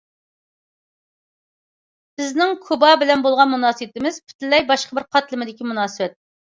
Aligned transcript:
بىزنىڭ 2.23 2.57
كۇبا 2.65 2.91
بىلەن 3.05 3.29
بولغان 3.29 3.55
مۇناسىۋىتىمىز 3.55 4.21
پۈتۈنلەي 4.27 4.69
باشقا 4.75 5.01
بىر 5.03 5.11
قاتلىمىدىكى 5.17 5.73
مۇناسىۋەت. 5.75 6.23